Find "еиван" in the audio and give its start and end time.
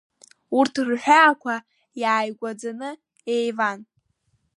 3.33-3.79